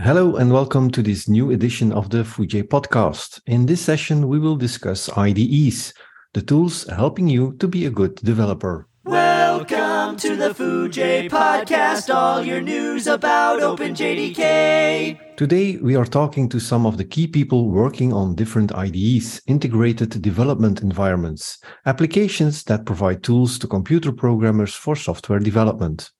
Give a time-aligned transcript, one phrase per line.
[0.00, 3.42] Hello and welcome to this new edition of the Foojay podcast.
[3.46, 5.92] In this session, we will discuss IDEs,
[6.32, 8.88] the tools helping you to be a good developer.
[9.04, 15.36] Welcome to the Foojay podcast, all your news about OpenJDK.
[15.36, 20.22] Today, we are talking to some of the key people working on different IDEs, integrated
[20.22, 26.10] development environments, applications that provide tools to computer programmers for software development.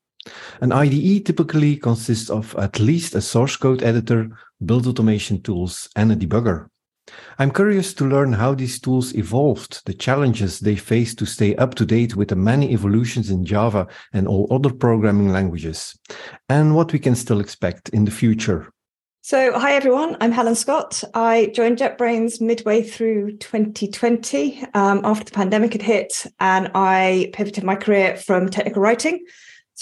[0.60, 4.30] An IDE typically consists of at least a source code editor,
[4.64, 6.68] build automation tools, and a debugger.
[7.38, 11.74] I'm curious to learn how these tools evolved, the challenges they face to stay up
[11.74, 15.98] to date with the many evolutions in Java and all other programming languages,
[16.48, 18.72] and what we can still expect in the future.
[19.24, 21.02] So, hi everyone, I'm Helen Scott.
[21.14, 27.62] I joined JetBrains midway through 2020 um, after the pandemic had hit, and I pivoted
[27.62, 29.24] my career from technical writing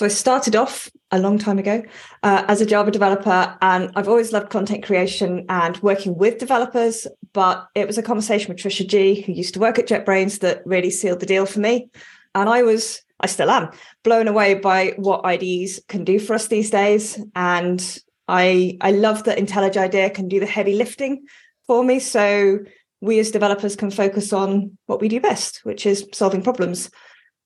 [0.00, 1.82] so I started off a long time ago
[2.22, 7.06] uh, as a Java developer, and I've always loved content creation and working with developers.
[7.34, 10.62] But it was a conversation with Trisha Gee, who used to work at JetBrains, that
[10.64, 11.90] really sealed the deal for me.
[12.34, 16.46] And I was, I still am, blown away by what IDEs can do for us
[16.48, 17.20] these days.
[17.36, 21.26] And I, I love that IntelliJ IDEA can do the heavy lifting
[21.66, 21.98] for me.
[21.98, 22.60] So
[23.02, 26.90] we as developers can focus on what we do best, which is solving problems.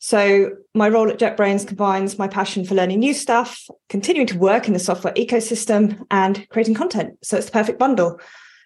[0.04, 4.66] So my role at JetBrains combines my passion for learning new stuff, continuing to work
[4.66, 7.16] in the software ecosystem, and creating content.
[7.22, 8.20] So it's the perfect bundle.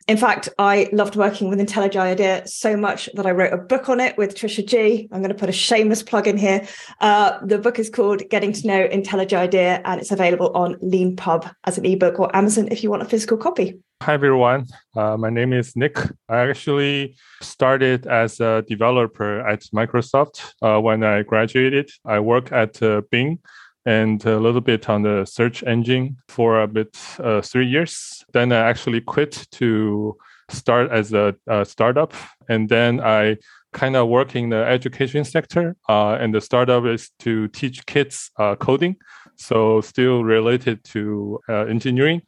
[0.09, 3.89] In fact, I loved working with IntelliJ IDEA so much that I wrote a book
[3.89, 5.09] on it with Trisha Gee.
[5.13, 6.67] I'm going to put a shameless plug in here.
[7.01, 11.55] Uh, the book is called Getting to Know IntelliJ IDEA, and it's available on LeanPub
[11.63, 13.79] as an ebook or Amazon if you want a physical copy.
[14.01, 14.67] Hi, everyone.
[14.97, 15.99] Uh, my name is Nick.
[16.29, 21.91] I actually started as a developer at Microsoft uh, when I graduated.
[22.07, 23.41] I work at uh, Bing
[23.85, 28.25] and a little bit on the search engine for a bit uh, three years.
[28.33, 30.17] Then I actually quit to
[30.49, 32.15] start as a, a startup,
[32.49, 33.37] and then I
[33.73, 35.77] kind of work in the education sector.
[35.89, 38.97] Uh, and the startup is to teach kids uh, coding,
[39.37, 42.23] so still related to engineering.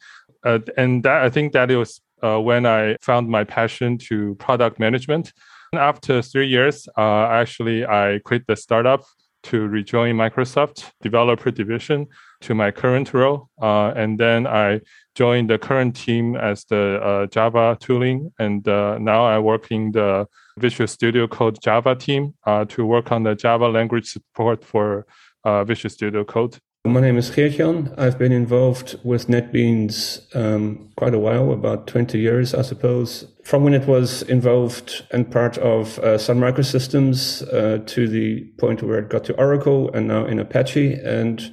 [0.45, 4.79] Uh, and that I think that was uh, when I found my passion to product
[4.79, 5.33] management.
[5.73, 9.05] And After three years, actually I quit the startup
[9.43, 12.07] to rejoin Microsoft developer division
[12.43, 13.49] to my current role.
[13.61, 14.81] Uh, and then I
[15.15, 18.33] joined the current team as the uh, Java tooling.
[18.39, 20.27] And uh, now I work in the
[20.59, 25.07] Visual Studio Code Java team uh, to work on the Java language support for
[25.45, 26.59] uh, Visual Studio Code.
[26.87, 27.93] My name is Geert-Jan.
[27.99, 33.27] I've been involved with NetBeans um, quite a while, about 20 years, I suppose.
[33.45, 38.83] From when it was involved and part of uh, Sun Microsystems uh, to the point
[38.83, 40.95] where it got to Oracle and now in Apache.
[40.95, 41.53] And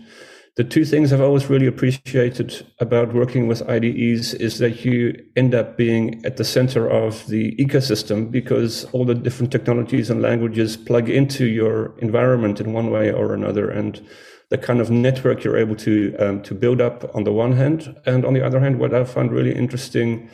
[0.56, 5.54] the two things I've always really appreciated about working with IDEs is that you end
[5.54, 10.78] up being at the center of the ecosystem because all the different technologies and languages
[10.78, 13.70] plug into your environment in one way or another.
[13.70, 14.02] And
[14.50, 17.96] the kind of network you're able to um, to build up on the one hand,
[18.06, 20.30] and on the other hand, what I find really interesting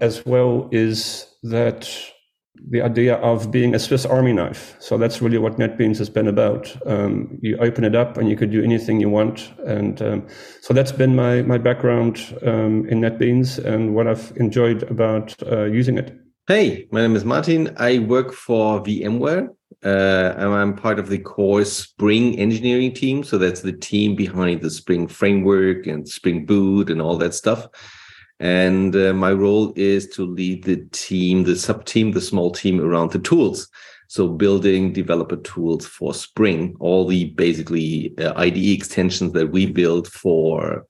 [0.00, 1.88] as well is that
[2.68, 4.76] the idea of being a Swiss Army knife.
[4.78, 6.74] So that's really what NetBeans has been about.
[6.86, 9.52] Um, you open it up and you could do anything you want.
[9.66, 10.26] And um,
[10.60, 15.64] so that's been my, my background um, in NetBeans and what I've enjoyed about uh,
[15.64, 16.16] using it.
[16.46, 17.74] Hey, my name is Martin.
[17.78, 19.48] I work for VMware
[19.84, 23.24] uh, I'm part of the core Spring engineering team.
[23.24, 27.66] So that's the team behind the Spring framework and Spring Boot and all that stuff.
[28.38, 32.80] And uh, my role is to lead the team, the sub team, the small team
[32.80, 33.68] around the tools.
[34.08, 40.06] So building developer tools for Spring, all the basically uh, IDE extensions that we build
[40.08, 40.86] for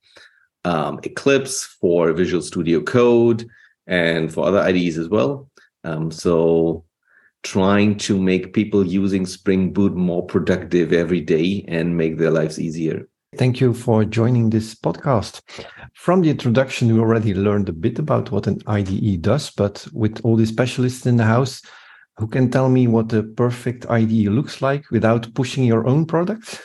[0.64, 3.48] um, Eclipse, for Visual Studio Code,
[3.86, 5.48] and for other IDEs as well.
[5.84, 6.84] Um, so
[7.42, 12.60] trying to make people using Spring Boot more productive every day and make their lives
[12.60, 13.08] easier.
[13.36, 15.40] Thank you for joining this podcast.
[15.94, 20.20] From the introduction, we already learned a bit about what an IDE does, but with
[20.22, 21.62] all the specialists in the house,
[22.18, 26.60] who can tell me what the perfect IDE looks like without pushing your own product?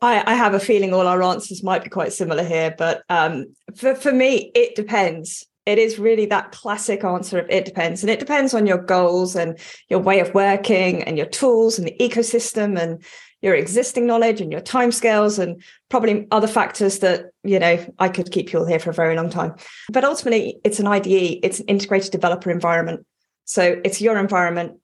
[0.00, 3.54] I, I have a feeling all our answers might be quite similar here, but um,
[3.76, 8.02] for, for me, it depends it is really that classic answer of it depends.
[8.02, 9.58] And it depends on your goals and
[9.88, 13.02] your way of working and your tools and the ecosystem and
[13.42, 18.30] your existing knowledge and your timescales and probably other factors that, you know, I could
[18.30, 19.54] keep you all here for a very long time.
[19.92, 23.04] But ultimately, it's an IDE, it's an integrated developer environment.
[23.44, 24.80] So it's your environment.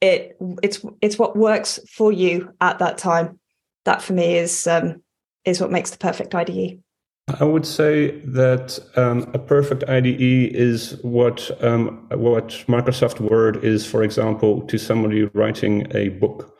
[0.00, 3.38] It it's it's what works for you at that time.
[3.84, 5.02] That for me is um,
[5.44, 6.83] is what makes the perfect IDE.
[7.28, 10.20] I would say that um, a perfect IDE
[10.54, 16.54] is what um, what Microsoft Word is, for example, to somebody writing a book.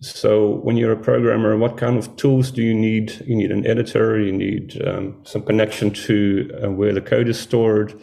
[0.00, 3.20] So when you're a programmer, what kind of tools do you need?
[3.26, 4.20] You need an editor.
[4.20, 8.00] You need um, some connection to uh, where the code is stored.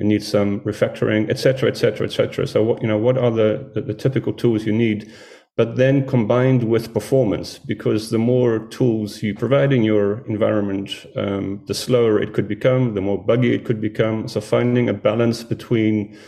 [0.00, 2.48] You need some refactoring, etc., etc., etc.
[2.48, 5.12] So what you know, what are the, the, the typical tools you need?
[5.56, 11.62] But then combined with performance, because the more tools you provide in your environment, um,
[11.66, 14.26] the slower it could become, the more buggy it could become.
[14.26, 16.18] So finding a balance between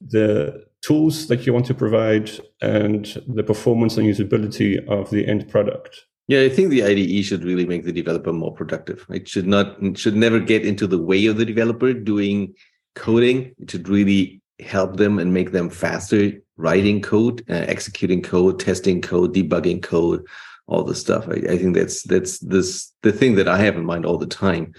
[0.00, 2.30] the tools that you want to provide
[2.62, 6.06] and the performance and usability of the end product.
[6.26, 9.04] Yeah, I think the IDE should really make the developer more productive.
[9.10, 12.54] It should not, it should never get into the way of the developer doing
[12.94, 13.54] coding.
[13.58, 19.00] It should really help them and make them faster writing code, uh, executing code, testing
[19.00, 20.24] code, debugging code,
[20.66, 21.28] all the stuff.
[21.28, 24.26] I, I think that's that's this the thing that I have in mind all the
[24.26, 24.72] time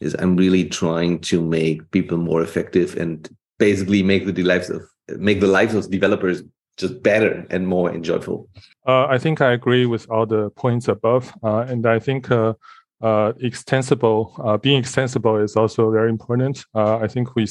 [0.00, 3.28] is I'm really trying to make people more effective and
[3.58, 6.42] basically make the lives of make the lives of developers
[6.76, 8.48] just better and more enjoyable.
[8.86, 12.52] Uh, I think I agree with all the points above, uh, and I think uh,
[13.00, 16.64] uh, extensible, uh, being extensible is also very important.
[16.74, 17.46] Uh, I think we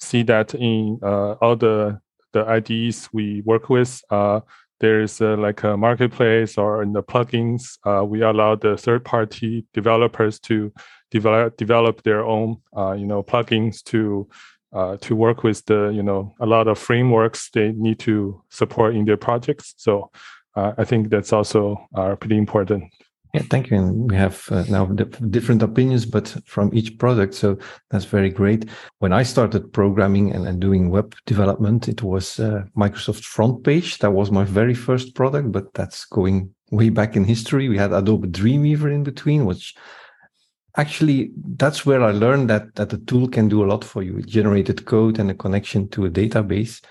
[0.00, 2.00] see that in uh, all the
[2.38, 4.00] the IDEs we work with.
[4.10, 4.40] Uh,
[4.80, 10.38] there's like a marketplace or in the plugins, uh, we allow the third party developers
[10.38, 10.72] to
[11.10, 12.58] develop develop their own,
[12.96, 14.28] you know, plugins to
[15.00, 19.04] to work with the, you know, a lot of frameworks they need to support in
[19.04, 19.74] their projects.
[19.78, 20.10] So
[20.54, 21.88] I think that's also
[22.20, 22.84] pretty important
[23.34, 23.76] yeah, thank you.
[23.76, 27.34] And we have uh, now different opinions, but from each product.
[27.34, 27.58] So
[27.90, 28.66] that's very great.
[29.00, 33.98] When I started programming and, and doing web development, it was uh, Microsoft Front Page.
[33.98, 37.68] That was my very first product, but that's going way back in history.
[37.68, 39.74] We had Adobe Dreamweaver in between, which
[40.76, 44.18] actually that's where I learned that that the tool can do a lot for you.
[44.18, 46.82] It generated code and a connection to a database.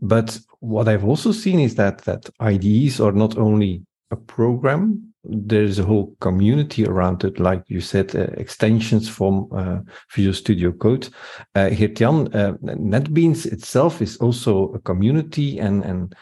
[0.00, 5.78] But what I've also seen is that that IDEs are not only a program there's
[5.78, 9.80] a whole community around it, like you said, uh, extensions from uh,
[10.12, 11.08] Visual Studio Code.
[11.54, 16.14] Uh, Geert-Jan, uh, NetBeans itself is also a community and, and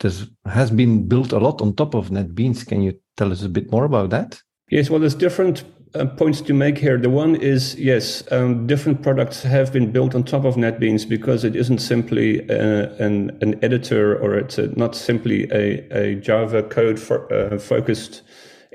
[0.00, 2.66] this has been built a lot on top of NetBeans.
[2.66, 4.40] Can you tell us a bit more about that?
[4.70, 5.64] Yes, well, there's different
[5.94, 6.98] uh, points to make here.
[6.98, 11.44] The one is yes, um, different products have been built on top of NetBeans because
[11.44, 16.62] it isn't simply uh, an an editor or it's a, not simply a, a Java
[16.64, 18.22] code for, uh, focused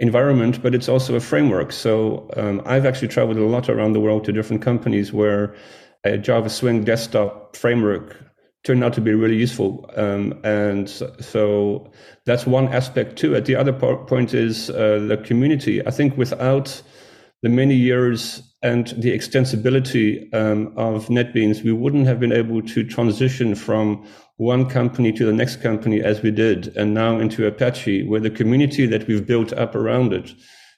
[0.01, 1.71] environment, but it's also a framework.
[1.71, 5.55] So um, I've actually traveled a lot around the world to different companies where
[6.03, 8.17] a Java Swing desktop framework
[8.63, 9.89] turned out to be really useful.
[9.95, 11.91] Um, and so
[12.25, 13.45] that's one aspect to it.
[13.45, 15.85] The other point is uh, the community.
[15.85, 16.81] I think without
[17.43, 22.83] the many years and the extensibility um, of NetBeans, we wouldn't have been able to
[22.83, 24.05] transition from
[24.37, 28.29] one company to the next company as we did, and now into Apache, where the
[28.29, 30.33] community that we've built up around it,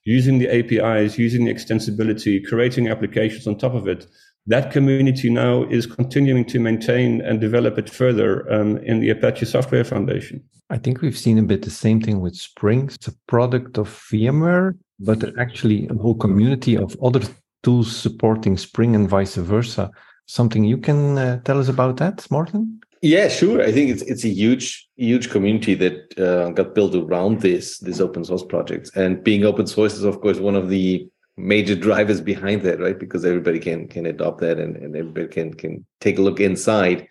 [0.06, 4.06] using the APIs, using the extensibility, creating applications on top of it,
[4.48, 9.46] that community now is continuing to maintain and develop it further um, in the Apache
[9.46, 10.44] Software Foundation.
[10.70, 12.90] I think we've seen a bit the same thing with Spring.
[12.94, 17.22] It's a product of VMware, but actually a whole community of other
[17.64, 19.92] tools supporting Spring and vice versa.
[20.26, 22.82] Something you can uh, tell us about that, Martin?
[23.04, 23.62] Yeah, sure.
[23.62, 28.00] I think it's it's a huge huge community that uh, got built around this this
[28.00, 31.06] open source projects, and being open source is of course one of the
[31.36, 32.98] major drivers behind that, right?
[32.98, 37.06] Because everybody can can adopt that, and, and everybody can can take a look inside.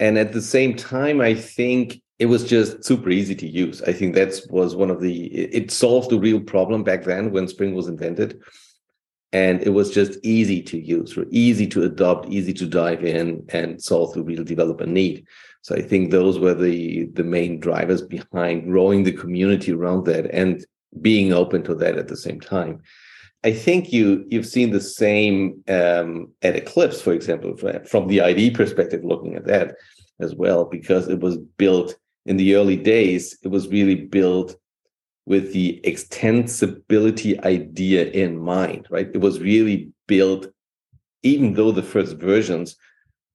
[0.00, 3.82] And at the same time, I think it was just super easy to use.
[3.82, 7.48] I think that was one of the it solved the real problem back then when
[7.48, 8.40] Spring was invented
[9.32, 13.82] and it was just easy to use easy to adopt easy to dive in and
[13.82, 15.26] solve the real developer need.
[15.62, 20.26] So i think those were the the main drivers behind growing the community around that
[20.32, 20.64] and
[21.00, 22.80] being open to that at the same time.
[23.44, 27.56] I think you you've seen the same um, at eclipse for example
[27.86, 29.76] from the ID perspective looking at that
[30.20, 31.94] as well because it was built
[32.26, 34.56] in the early days it was really built
[35.28, 39.10] with the extensibility idea in mind, right?
[39.12, 40.46] It was really built,
[41.22, 42.76] even though the first versions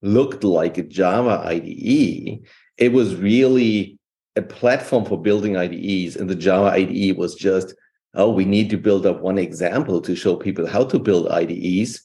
[0.02, 2.42] looked like a Java IDE,
[2.80, 4.00] it was really
[4.36, 6.16] a platform for building IDEs.
[6.16, 7.76] And the Java IDE was just,
[8.16, 12.04] oh, we need to build up one example to show people how to build IDEs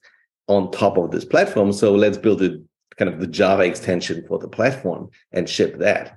[0.49, 1.73] on top of this platform.
[1.73, 2.61] So let's build a
[2.99, 6.15] kind of the Java extension for the platform and ship that.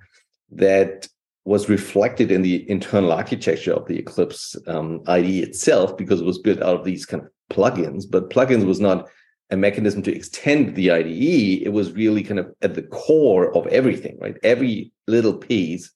[0.51, 1.07] That
[1.45, 6.37] was reflected in the internal architecture of the Eclipse um, IDE itself because it was
[6.37, 9.07] built out of these kind of plugins, but plugins was not
[9.49, 11.63] a mechanism to extend the IDE.
[11.63, 14.37] It was really kind of at the core of everything, right?
[14.43, 15.91] Every little piece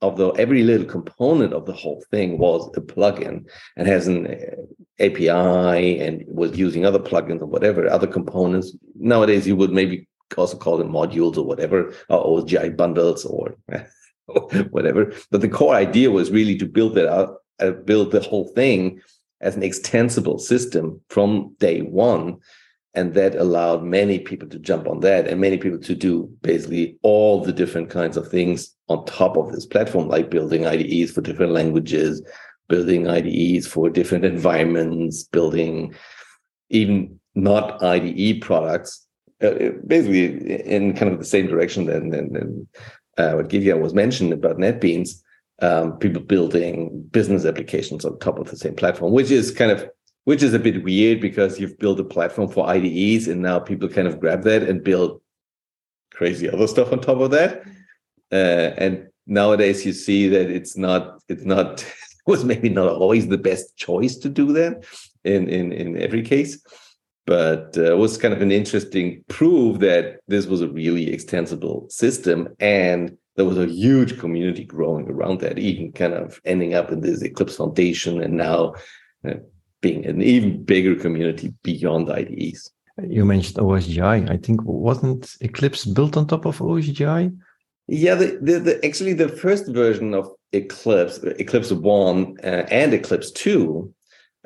[0.00, 3.44] of the every little component of the whole thing was a plugin
[3.76, 8.76] and has an uh, API and was using other plugins or whatever other components.
[8.96, 13.56] Nowadays, you would maybe also call them modules or whatever, or OSGI bundles or
[14.70, 15.12] whatever.
[15.30, 19.00] But the core idea was really to build that out, uh, build the whole thing
[19.40, 22.38] as an extensible system from day one
[22.94, 26.98] and that allowed many people to jump on that and many people to do basically
[27.02, 31.20] all the different kinds of things on top of this platform like building ides for
[31.20, 32.22] different languages
[32.68, 35.94] building ides for different environments building
[36.70, 39.06] even not ide products
[39.42, 42.68] uh, basically in kind of the same direction than, than, than
[43.18, 45.20] uh, what Geert-Jan was mentioned about NetBeans,
[45.60, 49.88] um, people building business applications on top of the same platform, which is kind of
[50.24, 53.88] which is a bit weird because you've built a platform for IDEs and now people
[53.88, 55.22] kind of grab that and build
[56.12, 57.62] crazy other stuff on top of that.
[58.30, 61.84] Uh, and nowadays you see that it's not it's not
[62.26, 64.84] was maybe not always the best choice to do that
[65.24, 66.60] in in in every case
[67.28, 71.86] but uh, it was kind of an interesting proof that this was a really extensible
[71.90, 76.90] system and there was a huge community growing around that even kind of ending up
[76.90, 78.72] in this eclipse foundation and now
[79.28, 79.34] uh,
[79.82, 82.70] being an even bigger community beyond IDEs.
[83.06, 84.30] You mentioned OSGI.
[84.30, 87.36] I think wasn't Eclipse built on top of OSGI?
[87.88, 93.30] Yeah, the, the, the actually the first version of Eclipse, Eclipse One uh, and Eclipse
[93.30, 93.92] Two,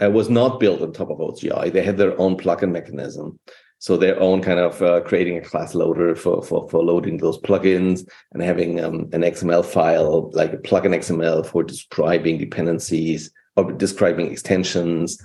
[0.02, 1.72] uh, was not built on top of OSGI.
[1.72, 3.38] They had their own plugin mechanism,
[3.78, 7.40] so their own kind of uh, creating a class loader for for for loading those
[7.40, 13.72] plugins and having um, an XML file like a plugin XML for describing dependencies or
[13.72, 15.20] describing extensions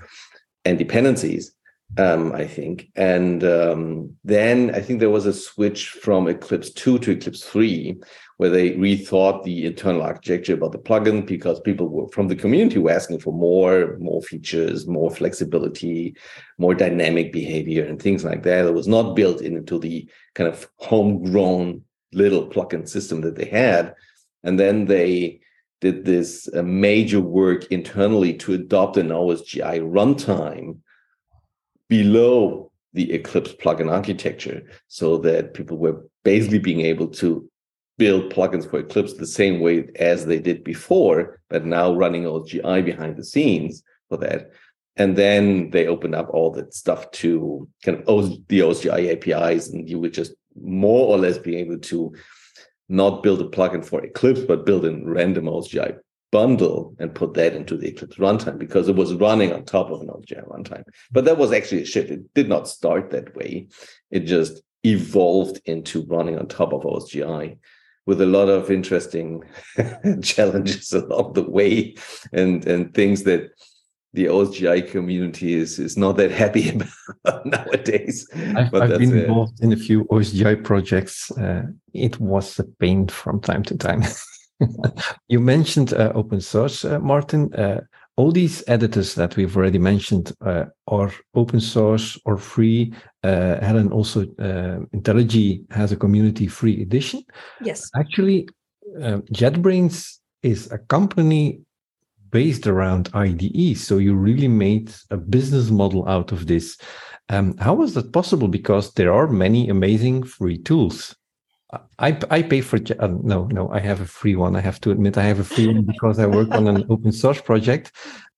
[0.66, 1.54] and dependencies,
[1.98, 2.90] um, I think.
[2.96, 8.00] And um, then I think there was a switch from Eclipse 2 to Eclipse 3,
[8.38, 12.78] where they rethought the internal architecture about the plugin because people were from the community
[12.78, 16.16] were asking for more, more features, more flexibility,
[16.58, 18.66] more dynamic behavior, and things like that.
[18.66, 23.96] It was not built into the kind of homegrown little plugin system that they had.
[24.44, 25.40] And then they
[25.82, 30.80] did this uh, major work internally to adopt an OSGI runtime
[31.90, 37.50] below the Eclipse plugin architecture so that people were basically being able to
[37.98, 42.84] build plugins for Eclipse the same way as they did before, but now running OSGI
[42.86, 44.52] behind the scenes for that.
[44.96, 49.88] And then they opened up all that stuff to kind of the OSGI APIs, and
[49.88, 52.14] you would just more or less be able to
[52.90, 55.98] not build a plugin for Eclipse, but build a random OSGI
[56.32, 60.02] bundle and put that into the Eclipse runtime because it was running on top of
[60.02, 60.84] an OSGI runtime.
[61.12, 62.12] But that was actually a shift.
[62.12, 63.68] It did not start that way.
[64.12, 67.58] It just evolved into running on top of OSGI
[68.06, 69.44] with a lot of interesting
[70.24, 71.96] challenges along the way
[72.34, 73.52] and, and things that
[74.14, 76.70] the OSGI community is is not that happy
[77.26, 78.28] about nowadays.
[78.56, 81.30] I've, I've been involved in a few OSGI projects.
[81.32, 84.04] Uh, it was a pain from time to time.
[85.28, 87.54] you mentioned uh, open source, uh, Martin.
[87.54, 87.82] Uh,
[88.16, 92.92] all these editors that we've already mentioned uh, are open source or free.
[93.24, 97.24] Uh, Helen also IntelliJ has a community free edition.
[97.62, 98.50] Yes, actually,
[98.96, 101.62] JetBrains is a company
[102.32, 103.78] based around IDE.
[103.78, 106.78] So you really made a business model out of this.
[107.30, 108.48] Um, how was that possible?
[108.48, 111.16] Because there are many amazing free tools.
[112.00, 114.92] I, I pay for uh, no no I have a free one I have to
[114.92, 117.92] admit I have a free one because I work on an open source project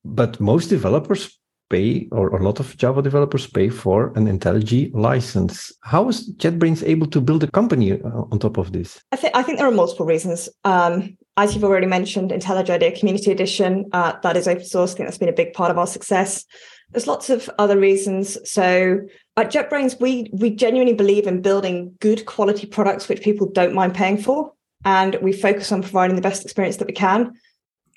[0.04, 5.72] but most developers pay or a lot of Java developers pay for an IntelliJ license.
[5.82, 9.00] how is JetBrains able to build a company uh, on top of this?
[9.12, 10.50] I think I think there are multiple reasons.
[10.64, 14.94] Um, as you've already mentioned, IntelliJ IDEA Community Edition, uh, that is open source.
[14.94, 16.46] I think that's been a big part of our success.
[16.92, 18.38] There's lots of other reasons.
[18.50, 19.02] So
[19.38, 23.94] at JetBrains, we we genuinely believe in building good quality products which people don't mind
[23.94, 24.54] paying for,
[24.86, 27.34] and we focus on providing the best experience that we can.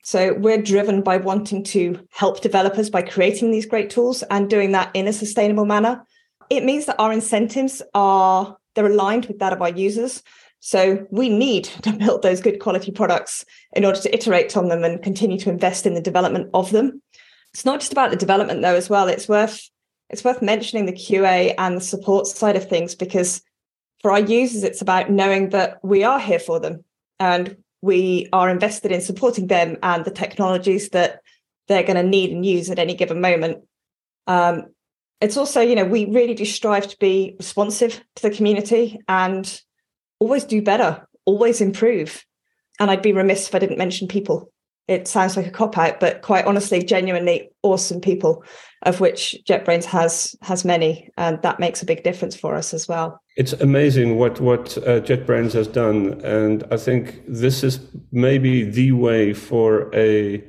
[0.05, 4.73] So we're driven by wanting to help developers by creating these great tools and doing
[4.73, 6.05] that in a sustainable manner.
[6.51, 10.23] It means that our incentives are they're aligned with that of our users.
[10.61, 13.45] So we need to build those good quality products
[13.75, 17.03] in order to iterate on them and continue to invest in the development of them.
[17.53, 19.09] It's not just about the development though as well.
[19.09, 19.69] It's worth
[20.11, 23.43] it's worth mentioning the QA and the support side of things because
[24.03, 26.85] for our users it's about knowing that we are here for them
[27.19, 31.21] and we are invested in supporting them and the technologies that
[31.69, 33.65] they're going to need and use at any given moment.
[34.27, 34.67] Um,
[35.21, 39.61] it's also, you know, we really do strive to be responsive to the community and
[40.19, 42.25] always do better, always improve.
[42.81, 44.53] And I'd be remiss if I didn't mention people.
[44.93, 48.45] It sounds like a cop out, but quite honestly, genuinely awesome people,
[48.83, 52.87] of which JetBrains has has many, and that makes a big difference for us as
[52.89, 53.21] well.
[53.37, 57.81] It's amazing what what uh, JetBrains has done, and I think this is
[58.11, 60.45] maybe the way for a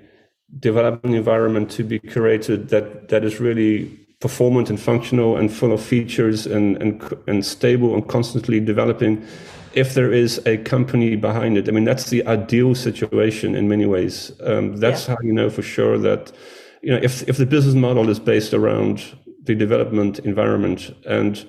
[0.59, 5.81] development environment to be created that that is really performant and functional and full of
[5.81, 6.93] features and, and,
[7.27, 9.21] and stable and constantly developing
[9.73, 11.67] if there is a company behind it.
[11.67, 14.31] I mean, that's the ideal situation in many ways.
[14.41, 15.15] Um, that's yeah.
[15.15, 16.31] how you know for sure that,
[16.81, 21.45] you know, if, if the business model is based around the development environment and,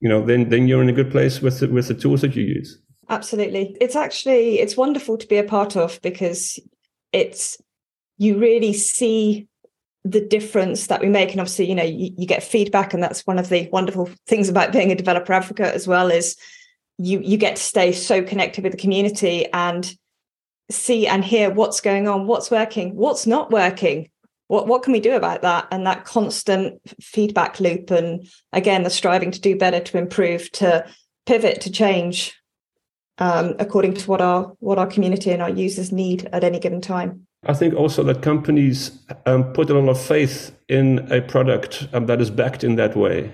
[0.00, 2.34] you know, then, then you're in a good place with the, with the tools that
[2.34, 2.78] you use.
[3.08, 3.76] Absolutely.
[3.80, 6.58] It's actually, it's wonderful to be a part of because
[7.12, 7.58] it's,
[8.18, 9.48] you really see
[10.04, 13.26] the difference that we make and obviously you know you, you, get feedback and that's
[13.26, 16.36] one of the wonderful things about being a developer advocate as well is
[17.00, 19.96] you you get to stay so connected with the community and
[20.70, 24.08] see and hear what's going on what's working what's not working
[24.48, 28.90] what what can we do about that and that constant feedback loop and again the
[28.90, 30.86] striving to do better to improve to
[31.26, 32.34] pivot to change
[33.18, 36.80] um, according to what our what our community and our users need at any given
[36.80, 41.88] time I think also that companies um, put a lot of faith in a product
[41.94, 43.32] um, that is backed in that way.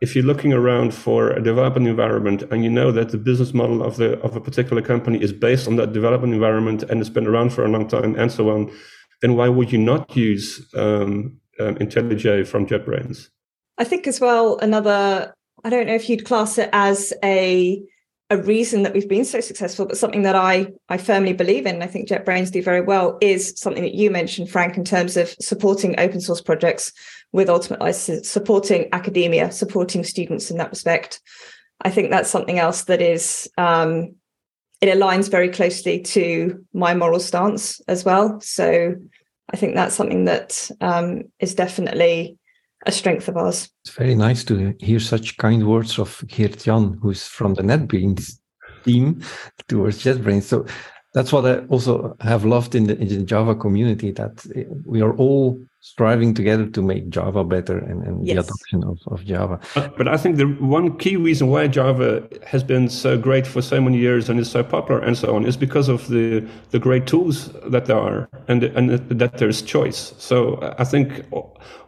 [0.00, 3.82] If you're looking around for a development environment and you know that the business model
[3.82, 7.26] of the of a particular company is based on that development environment and it's been
[7.26, 8.70] around for a long time and so on,
[9.22, 13.28] then why would you not use um, um, IntelliJ from JetBrains?
[13.78, 15.34] I think as well another.
[15.64, 17.82] I don't know if you'd class it as a
[18.30, 21.76] a reason that we've been so successful, but something that I I firmly believe in,
[21.76, 25.16] and I think JetBrains do very well, is something that you mentioned, Frank, in terms
[25.16, 26.92] of supporting open source projects
[27.34, 31.20] with ultimate license, supporting academia, supporting students in that respect.
[31.80, 34.14] I think that's something else that is um,
[34.80, 38.40] it aligns very closely to my moral stance as well.
[38.40, 38.94] So
[39.52, 42.38] I think that's something that um, is definitely
[42.86, 43.68] a strength of ours.
[43.84, 48.38] It's very nice to hear such kind words of Geert Jan, who's from the NetBeans
[48.84, 49.22] team
[49.66, 50.44] towards JetBrains.
[50.44, 50.66] So
[51.14, 54.44] that's what I also have loved in the, in the Java community that
[54.84, 58.34] we are all striving together to make Java better and, and yes.
[58.34, 59.60] the adoption of, of Java.
[59.76, 63.62] Uh, but I think the one key reason why Java has been so great for
[63.62, 66.78] so many years and is so popular and so on is because of the, the
[66.78, 70.14] great tools that there are and, and that there's choice.
[70.18, 71.26] So I think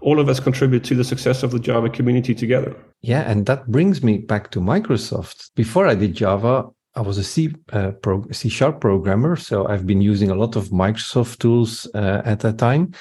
[0.02, 2.76] all of us contribute to the success of the Java community together.
[3.00, 5.50] Yeah, and that brings me back to Microsoft.
[5.54, 9.86] Before I did Java, I was a C, uh, pro, C sharp programmer, so I've
[9.86, 12.92] been using a lot of Microsoft tools uh, at that time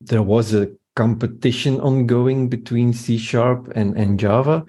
[0.00, 4.64] there was a competition ongoing between C sharp and, and Java.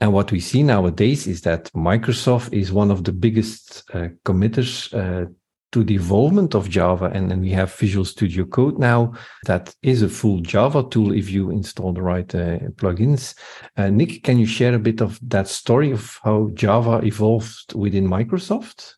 [0.00, 4.92] And what we see nowadays is that Microsoft is one of the biggest uh, committers
[4.92, 5.26] uh,
[5.72, 7.06] to the involvement of Java.
[7.06, 9.14] And then we have Visual Studio Code now
[9.46, 13.34] that is a full Java tool if you install the right uh, plugins.
[13.76, 18.06] Uh, Nick, can you share a bit of that story of how Java evolved within
[18.06, 18.94] Microsoft?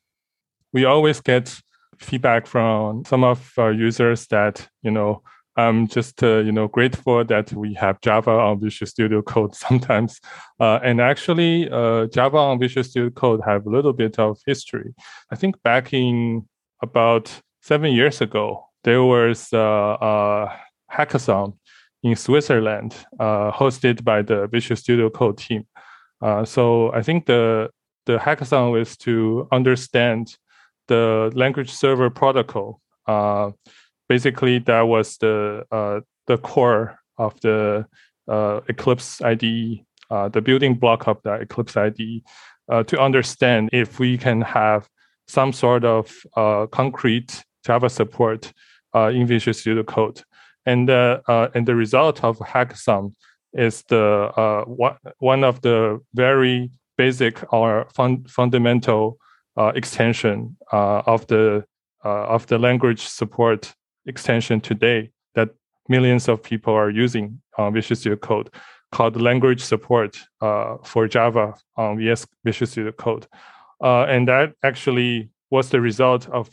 [0.72, 1.56] We always get
[1.98, 5.22] feedback from some of our users that, you know,
[5.56, 10.20] I'm just uh, you know grateful that we have Java on Visual Studio Code sometimes,
[10.58, 14.94] uh, and actually uh, Java on Visual Studio Code have a little bit of history.
[15.30, 16.48] I think back in
[16.82, 17.30] about
[17.62, 20.60] seven years ago, there was a, a
[20.92, 21.54] hackathon
[22.02, 25.66] in Switzerland uh, hosted by the Visual Studio Code team.
[26.20, 27.70] Uh, so I think the
[28.06, 30.36] the hackathon was to understand
[30.88, 33.50] the language server protocol uh,
[34.08, 37.86] basically that was the uh, the core of the
[38.28, 42.22] uh, Eclipse IDE, uh, the building block of the Eclipse IDE,
[42.86, 44.88] to understand if we can have
[45.26, 48.52] some sort of uh, concrete Java support
[48.94, 50.22] uh, in Visual Studio Code.
[50.66, 53.14] And and the result of hackathon
[53.52, 59.18] is the one one of the very basic or fun, fundamental
[59.74, 61.64] extension of the
[62.02, 63.74] of the language support
[64.06, 65.50] extension today that
[65.88, 68.50] millions of people are using on Visual Studio Code
[68.92, 73.26] called language support uh, for Java on VS Visual Studio Code.
[73.82, 76.50] Uh, and that actually was the result of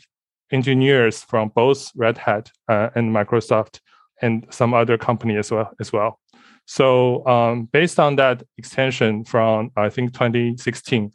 [0.50, 3.80] engineers from both Red Hat uh, and Microsoft
[4.20, 5.70] and some other company as well.
[5.80, 6.20] As well.
[6.66, 11.12] So um, based on that extension from I think 2016,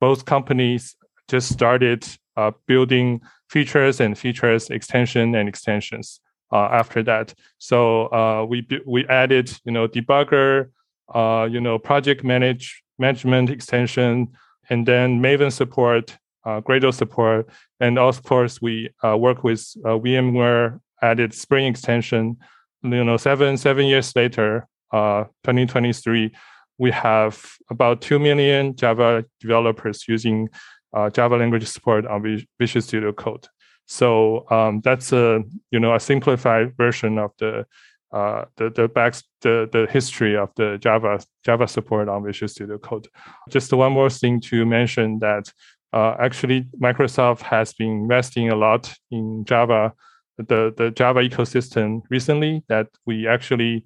[0.00, 0.96] both companies
[1.28, 6.20] just started uh, building features and features extension and extensions
[6.52, 7.34] uh, after that.
[7.58, 10.70] So uh, we we added you know debugger,
[11.14, 14.28] uh, you know, project manage management extension,
[14.70, 17.48] and then Maven support, uh, Gradle support,
[17.80, 22.36] and of course we uh, work with uh, VMware added Spring extension.
[22.82, 26.32] You know, seven seven years later, uh, 2023,
[26.78, 30.48] we have about two million Java developers using
[30.94, 33.46] uh, Java language support on Visual Studio Code.
[33.86, 37.66] So um, that's a you know a simplified version of the
[38.12, 42.78] uh, the the back the the history of the Java Java support on Visual Studio
[42.78, 43.08] Code.
[43.48, 45.52] Just one more thing to mention that
[45.92, 49.92] uh, actually Microsoft has been investing a lot in Java,
[50.38, 52.62] the the Java ecosystem recently.
[52.68, 53.84] That we actually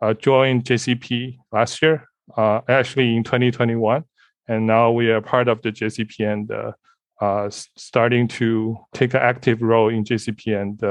[0.00, 4.04] uh, joined JCP last year, uh, actually in 2021,
[4.48, 6.72] and now we are part of the JCP and uh,
[7.20, 10.82] uh, starting to take an active role in JCP and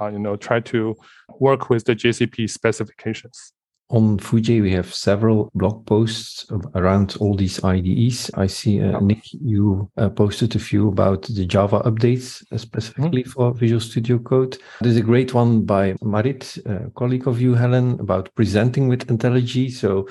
[0.00, 0.96] uh, you know try to
[1.38, 3.52] work with the JCP specifications.
[3.92, 8.30] On Foojay, we have several blog posts around all these IDEs.
[8.34, 13.24] I see, uh, Nick, you uh, posted a few about the Java updates uh, specifically
[13.24, 13.30] mm-hmm.
[13.30, 14.58] for Visual Studio Code.
[14.80, 19.72] There's a great one by Marit, a colleague of you, Helen, about presenting with IntelliJ.
[19.72, 20.06] So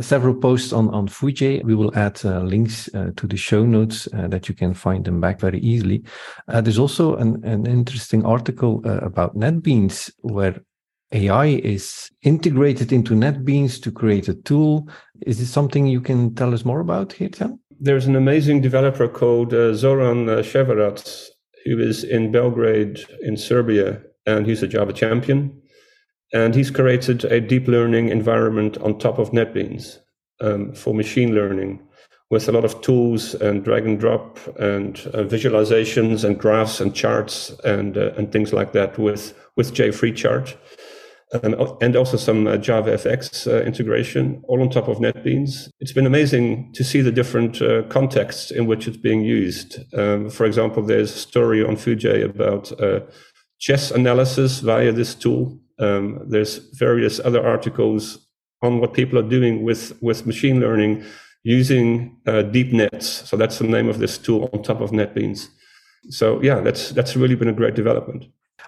[0.00, 1.64] several posts on on Foojay.
[1.64, 5.04] We will add uh, links uh, to the show notes uh, that you can find
[5.04, 6.02] them back very easily.
[6.48, 10.60] Uh, there's also an, an interesting article uh, about NetBeans where
[11.12, 14.88] AI is integrated into NetBeans to create a tool.
[15.26, 17.58] Is this something you can tell us more about here, Jan?
[17.80, 21.30] There's an amazing developer called Zoran Ševarac,
[21.64, 25.60] who is in Belgrade in Serbia, and he's a Java champion
[26.32, 29.98] and he's created a deep learning environment on top of NetBeans
[30.40, 31.80] um, for machine learning
[32.30, 36.94] with a lot of tools and drag and drop and uh, visualizations and graphs and
[36.94, 40.56] charts and uh, and things like that with with JFreeChart.
[41.32, 45.70] Um, and also some uh, JavaFX uh, integration, all on top of NetBeans.
[45.78, 49.78] It's been amazing to see the different uh, contexts in which it's being used.
[49.94, 53.02] Um, for example, there's a story on Foojay about uh,
[53.60, 58.26] chess analysis via this tool um, there's various other articles
[58.62, 61.04] on what people are doing with, with machine learning
[61.42, 63.26] using uh, Deep Netts.
[63.26, 65.48] So that's the name of this tool on top of NetBeans.
[66.08, 68.26] So yeah, that's that's really been a great development.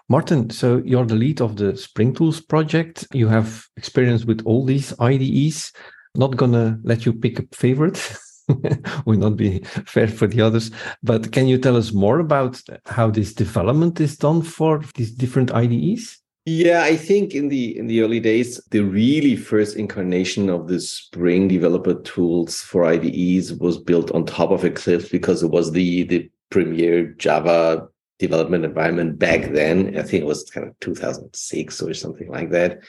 [0.08, 3.06] Martin, so you're the lead of the Spring Tools project.
[3.12, 5.72] You have experience with all these IDEs.
[6.14, 8.16] Not gonna let you pick a favorite.
[9.06, 10.70] will not be fair for the others.
[11.02, 15.52] But can you tell us more about how this development is done for these different
[15.52, 16.18] IDEs?
[16.44, 20.80] Yeah, I think in the in the early days, the really first incarnation of the
[20.80, 26.02] Spring developer tools for IDEs was built on top of Eclipse because it was the
[26.04, 27.86] the premier Java
[28.18, 29.96] development environment back then.
[29.96, 32.80] I think it was kind of 2006 or something like that,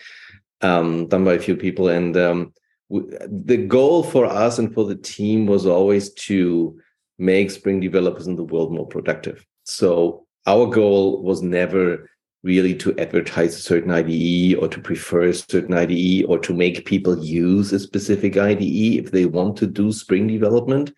[0.61, 1.89] um, done by a few people.
[1.89, 2.53] And um,
[2.91, 6.79] w- the goal for us and for the team was always to
[7.19, 9.45] make Spring developers in the world more productive.
[9.63, 12.09] So our goal was never
[12.43, 16.85] really to advertise a certain IDE or to prefer a certain IDE or to make
[16.85, 20.93] people use a specific IDE if they want to do Spring development.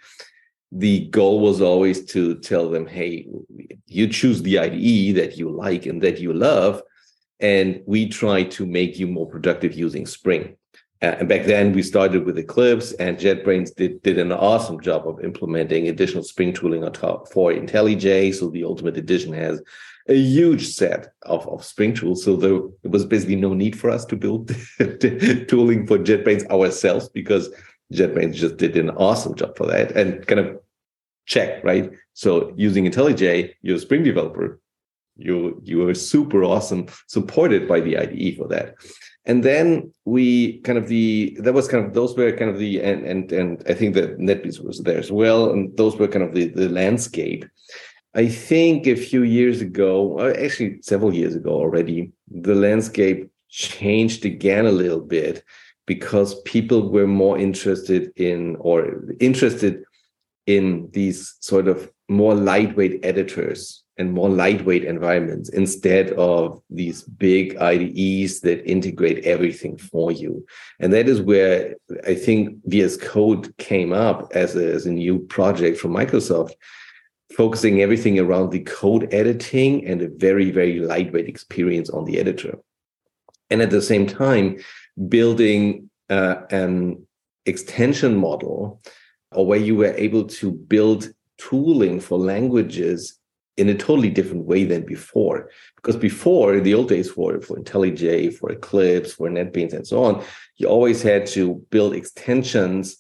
[0.72, 3.28] The goal was always to tell them, hey,
[3.86, 6.82] you choose the IDE that you like and that you love,
[7.40, 10.58] and we try to make you more productive using Spring.
[11.02, 15.08] Uh, and back then, we started with Eclipse, and JetBrains did, did an awesome job
[15.08, 18.34] of implementing additional Spring tooling on top for IntelliJ.
[18.34, 19.62] So the Ultimate Edition has
[20.08, 22.24] a huge set of, of Spring tools.
[22.24, 24.48] So there, was basically no need for us to build
[25.48, 27.50] tooling for JetBrains ourselves because
[27.94, 30.60] JetBrains just did an awesome job for that and kind of
[31.26, 31.92] check, right?
[32.14, 34.60] So using IntelliJ, you're a Spring developer,
[35.18, 38.76] you you are super awesome, supported by the IDE for that.
[39.26, 42.82] And then we kind of the that was kind of those were kind of the
[42.82, 46.24] and and and I think that NetBeans was there as well, and those were kind
[46.24, 47.46] of the the landscape.
[48.16, 54.24] I think a few years ago, uh, actually several years ago already, the landscape changed
[54.26, 55.44] again a little bit
[55.86, 59.84] because people were more interested in or interested
[60.48, 67.58] in these sort of more lightweight editors and more lightweight environments instead of these big
[67.58, 70.46] IDEs that integrate everything for you.
[70.80, 71.76] And that is where
[72.06, 76.54] I think VS Code came up as a, as a new project from Microsoft
[77.36, 82.58] focusing everything around the code editing and a very, very lightweight experience on the editor.
[83.50, 84.58] And at the same time,
[85.10, 87.06] building uh, an
[87.46, 88.82] extension model
[89.32, 93.20] or where you were able to build tooling for languages
[93.58, 95.50] in a totally different way than before.
[95.76, 100.04] Because before, in the old days, for, for IntelliJ, for Eclipse, for NetBeans, and so
[100.04, 100.24] on,
[100.58, 102.98] you always had to build extensions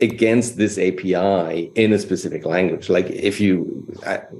[0.00, 2.88] against this API in a specific language.
[2.88, 3.86] Like if you,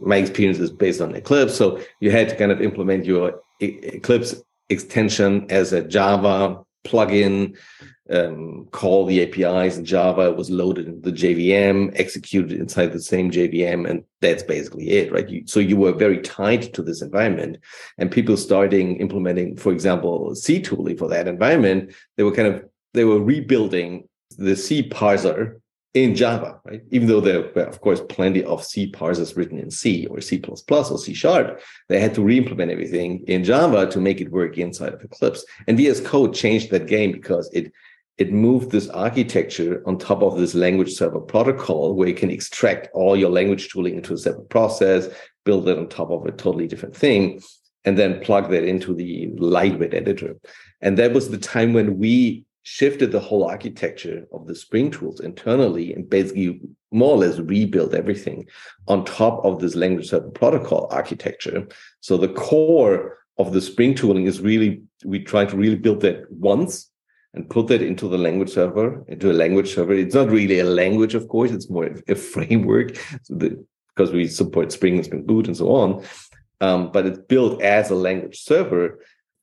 [0.01, 4.37] my experience is based on Eclipse, so you had to kind of implement your Eclipse
[4.69, 7.57] extension as a Java plugin,
[8.11, 10.29] um, call the APIs in Java.
[10.29, 15.13] It was loaded in the JVM, executed inside the same JVM, and that's basically it,
[15.13, 15.29] right?
[15.29, 17.59] You, so you were very tied to this environment,
[17.99, 21.93] and people starting implementing, for example, C tooling for that environment.
[22.17, 25.61] They were kind of they were rebuilding the C parser
[25.95, 26.83] in Java, right?
[26.91, 30.41] Even though there were, of course, plenty of C parsers written in C or C++
[30.47, 34.95] or C sharp, they had to re-implement everything in Java to make it work inside
[34.95, 35.45] of Eclipse.
[35.67, 37.73] And VS Code changed that game because it
[38.19, 42.89] it moved this architecture on top of this language server protocol where you can extract
[42.93, 45.09] all your language tooling into a separate process,
[45.45, 47.41] build it on top of a totally different thing,
[47.85, 50.37] and then plug that into the lightweight editor.
[50.81, 55.21] And that was the time when we shifted the whole architecture of the Spring tools
[55.21, 58.47] internally and basically more or less rebuilt everything
[58.89, 61.67] on top of this language server protocol architecture.
[62.01, 66.31] So the core of the Spring tooling is really, we try to really build that
[66.31, 66.91] once
[67.33, 69.95] and put that into the language server, into a language server.
[69.95, 73.65] It's not really a language, of course, it's more a framework so the,
[73.97, 76.05] because we support Spring and Spring Boot and so on.
[76.61, 78.99] Um, but it's built as a language server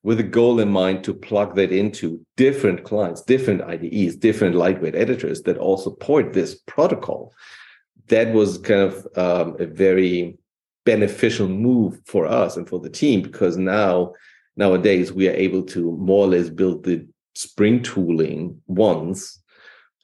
[0.05, 4.93] with a goal in mind to plug that into different clients, different IDEs, different lightweight
[4.93, 7.33] editors that all support this protocol.
[8.09, 10.37] That was kind of um, a very
[10.85, 14.13] beneficial move for us and for the team because now
[14.55, 19.41] nowadays we are able to more or less build the Spring tooling once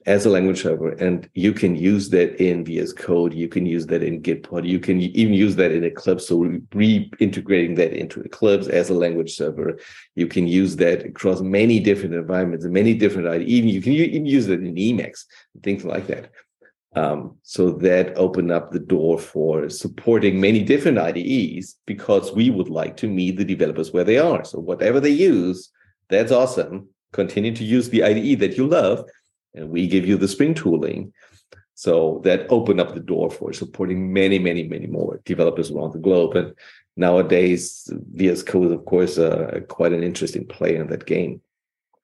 [0.06, 3.32] as a language server, and you can use that in VS Code.
[3.32, 4.66] You can use that in Gitpod.
[4.66, 6.26] You can even use that in Eclipse.
[6.26, 9.78] So reintegrating that into Eclipse as a language server,
[10.14, 13.42] you can use that across many different environments and many different.
[13.42, 15.24] Even you can even use that in Emacs,
[15.62, 16.30] things like that.
[16.94, 22.68] Um, so that opened up the door for supporting many different IDEs because we would
[22.68, 24.44] like to meet the developers where they are.
[24.44, 25.70] So whatever they use,
[26.10, 29.04] that's awesome continue to use the IDE that you love,
[29.54, 31.12] and we give you the Spring tooling.
[31.74, 35.98] So that opened up the door for supporting many, many, many more developers around the
[35.98, 36.36] globe.
[36.36, 36.54] And
[36.96, 41.40] nowadays, VS Code is, of course, uh, quite an interesting player in that game.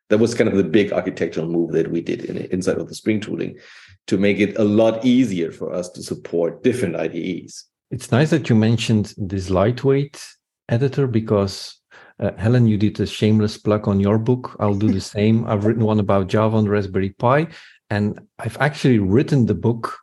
[0.08, 2.94] That was kind of the big architectural move that we did in, inside of the
[2.94, 3.58] Spring tooling
[4.06, 7.66] to make it a lot easier for us to support different IDEs.
[7.90, 10.22] It's nice that you mentioned this lightweight
[10.68, 11.77] editor because
[12.20, 14.56] uh, Helen, you did a shameless plug on your book.
[14.60, 15.46] I'll do the same.
[15.46, 17.48] I've written one about Java on the Raspberry Pi,
[17.90, 19.98] and I've actually written the book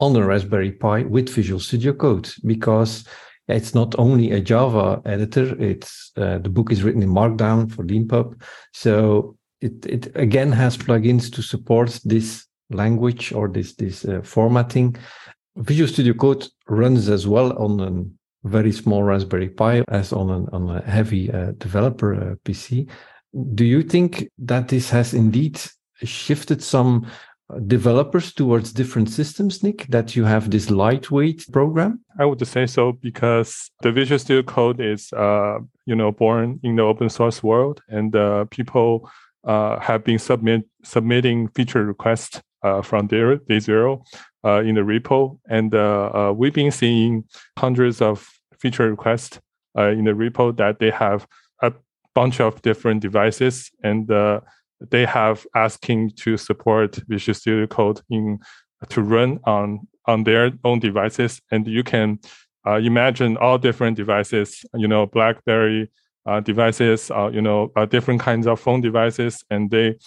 [0.00, 3.06] on the Raspberry Pi with Visual Studio Code because
[3.48, 5.60] it's not only a Java editor.
[5.60, 8.40] It's uh, the book is written in Markdown for Leanpub,
[8.72, 14.96] so it it again has plugins to support this language or this this uh, formatting.
[15.56, 20.48] Visual Studio Code runs as well on an very small Raspberry Pi as on, an,
[20.52, 22.88] on a heavy uh, developer uh, PC.
[23.54, 25.60] Do you think that this has indeed
[26.02, 27.06] shifted some
[27.48, 32.00] uh, developers towards different systems, Nick, that you have this lightweight program?
[32.18, 36.76] I would say so because the Visual Studio Code is, uh, you know, born in
[36.76, 39.08] the open source world, and uh, people
[39.44, 44.04] uh, have been submit submitting feature requests uh, from day, day zero
[44.44, 45.38] uh, in the repo.
[45.48, 47.24] And uh, uh, we've been seeing
[47.58, 48.28] hundreds of
[48.58, 49.40] feature requests
[49.76, 51.26] in the repo that they have
[51.62, 51.72] a
[52.14, 54.10] bunch of different devices and
[54.90, 58.38] they have asking to support Visual Studio Code in
[58.88, 62.18] to run on on their own devices, and you can
[62.66, 64.64] uh, imagine all different devices.
[64.74, 65.90] You know, BlackBerry
[66.26, 69.98] uh, devices, uh, you know, different kinds of phone devices, and they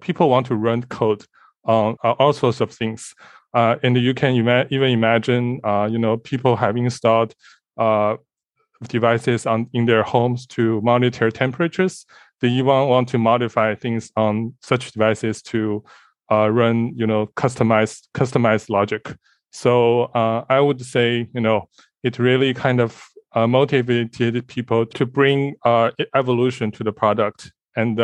[0.00, 1.24] people want to run code
[1.64, 3.14] on all sorts of things.
[3.54, 7.34] Uh, and you can ima- even imagine, uh, you know, people have installed
[7.76, 8.16] uh,
[8.88, 12.06] devices on in their homes to monitor temperatures.
[12.40, 15.84] They even want to modify things on such devices to
[16.30, 19.14] uh, run, you know, customized customized logic.
[19.50, 21.68] So uh, I would say, you know,
[22.02, 25.54] it really kind of uh, motivated people to bring
[26.14, 28.00] evolution to the product, and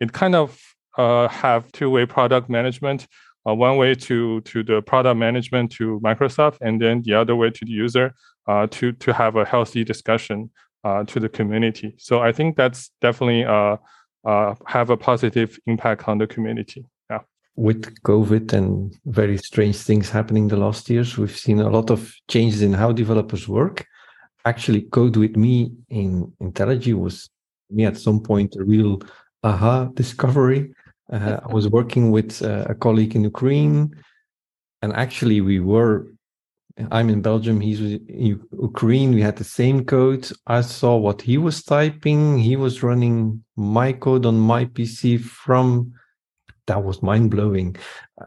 [0.00, 0.60] it kind of
[0.96, 3.06] have two-way product management
[3.48, 7.50] uh, one way to to the product management to Microsoft, and then the other way
[7.50, 8.14] to the user
[8.46, 10.50] uh, to to have a healthy discussion
[10.84, 11.94] uh, to the community.
[11.98, 13.76] So I think that's definitely uh,
[14.24, 16.84] uh, have a positive impact on the community.
[17.10, 17.20] Yeah.
[17.56, 22.12] with COVID and very strange things happening the last years, we've seen a lot of
[22.28, 23.86] changes in how developers work.
[24.44, 27.28] Actually, Code with Me in IntelliJ was
[27.70, 29.02] me at some point a real
[29.42, 30.72] aha discovery.
[31.12, 33.94] Uh, I was working with uh, a colleague in Ukraine,
[34.82, 36.06] and actually, we were.
[36.90, 37.60] I'm in Belgium.
[37.60, 39.12] He's in Ukraine.
[39.12, 40.30] We had the same code.
[40.46, 42.38] I saw what he was typing.
[42.38, 45.92] He was running my code on my PC from
[46.70, 47.76] that was mind blowing.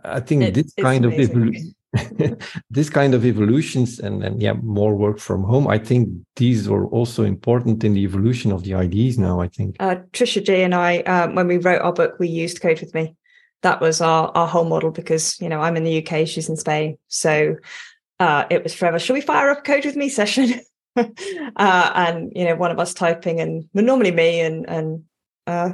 [0.04, 1.74] I think it, this kind of evolution,
[2.70, 5.68] this kind of evolutions and and yeah, more work from home.
[5.68, 9.42] I think these were also important in the evolution of the IDEs now.
[9.42, 12.62] I think uh, Trisha Gee and I, um, when we wrote our book, we used
[12.62, 13.16] Code with Me.
[13.62, 16.58] That was our our whole model because you know I'm in the UK, she's in
[16.58, 17.56] Spain, so
[18.20, 19.00] uh, it was forever.
[19.00, 20.62] shall we fire up Code with Me session?
[20.96, 21.06] uh,
[21.56, 25.04] and you know, one of us typing, and well, normally me and and
[25.46, 25.74] uh,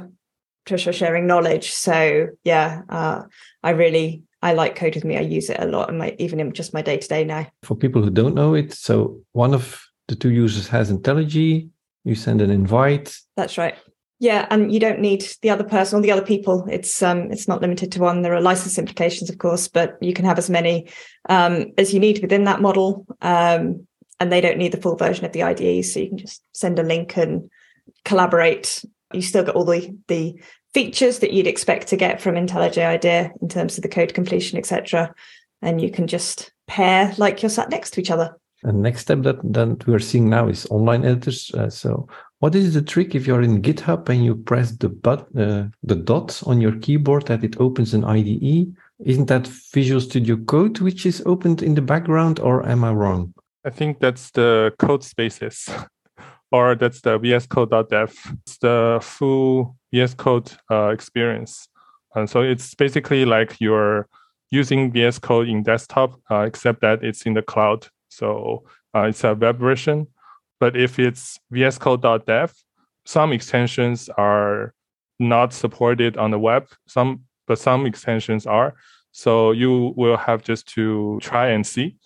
[0.66, 1.70] Trisha sharing knowledge.
[1.72, 3.22] So yeah, uh,
[3.62, 5.16] I really I like Code with Me.
[5.16, 7.46] I use it a lot, in my even in just my day to day now.
[7.62, 11.68] For people who don't know it, so one of the two users has IntelliJ.
[12.04, 13.16] You send an invite.
[13.36, 13.76] That's right.
[14.18, 16.66] Yeah, and you don't need the other person or the other people.
[16.70, 18.22] It's um, it's not limited to one.
[18.22, 20.88] There are license implications, of course, but you can have as many
[21.28, 23.06] um, as you need within that model.
[23.20, 23.86] Um,
[24.18, 26.78] and they don't need the full version of the IDE, so you can just send
[26.78, 27.50] a link and
[28.04, 30.40] collaborate you still get all the the
[30.72, 34.58] features that you'd expect to get from IntelliJ IDEA in terms of the code completion,
[34.58, 35.12] etc.
[35.62, 38.36] And you can just pair like you're sat next to each other.
[38.62, 41.50] And next step that, that we are seeing now is online editors.
[41.54, 42.06] Uh, so,
[42.40, 45.96] what is the trick if you're in GitHub and you press the but uh, the
[45.96, 48.74] dots on your keyboard that it opens an IDE?
[49.04, 53.32] Isn't that Visual Studio Code which is opened in the background, or am I wrong?
[53.64, 55.86] I think that's the Codespaces.
[56.52, 58.14] or that's the VS Code.dev.
[58.42, 61.68] It's the full VS Code uh, experience.
[62.14, 64.08] And so it's basically like you're
[64.50, 67.86] using VS Code in desktop, uh, except that it's in the cloud.
[68.08, 70.06] So uh, it's a web version.
[70.58, 72.52] But if it's VS Code.dev,
[73.06, 74.74] some extensions are
[75.18, 76.68] not supported on the web.
[76.86, 78.74] Some, but some extensions are.
[79.12, 81.96] So you will have just to try and see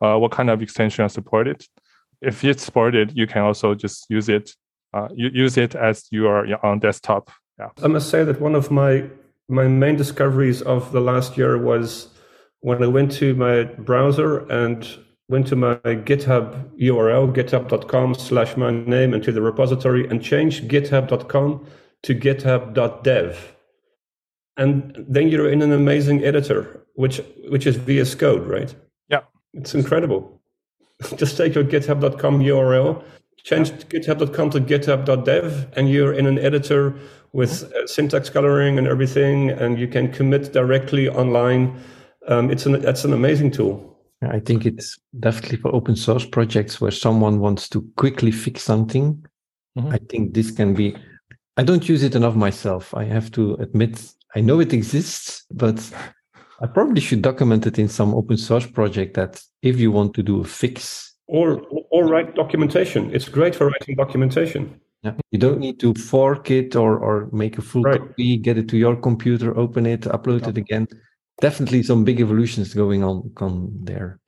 [0.00, 1.64] uh, what kind of extension are supported
[2.24, 4.54] if it's supported, you can also just use it.
[4.94, 7.28] Uh, you use it as you are on desktop.
[7.58, 7.70] Yeah.
[7.82, 9.04] I must say that one of my
[9.48, 12.08] my main discoveries of the last year was
[12.60, 14.86] when I went to my browser and
[15.28, 21.66] went to my GitHub URL, github.com slash my name into the repository and changed github.com
[22.04, 23.54] to github.dev.
[24.56, 28.72] And then you're in an amazing editor, which which is VS Code, right?
[29.08, 29.22] Yeah.
[29.54, 30.40] It's incredible.
[31.16, 33.02] just take your github.com URL,
[33.44, 36.94] change github.com to github.dev, and you're in an editor
[37.32, 41.78] with uh, syntax coloring and everything, and you can commit directly online.
[42.26, 43.90] Um, it's an that's an amazing tool.
[44.22, 49.26] I think it's definitely for open source projects where someone wants to quickly fix something.
[49.76, 49.92] Mm-hmm.
[49.92, 50.96] I think this can be.
[51.56, 52.94] I don't use it enough myself.
[52.94, 54.00] I have to admit,
[54.34, 55.78] I know it exists, but
[56.60, 60.22] I probably should document it in some open source project that if you want to
[60.22, 64.80] do a fix or or write documentation, it's great for writing documentation.
[65.02, 65.12] Yeah.
[65.30, 68.00] You don't need to fork it or or make a full right.
[68.00, 70.50] copy, get it to your computer, open it, upload yeah.
[70.50, 70.88] it again.
[71.40, 74.20] Definitely some big evolutions going on, on there.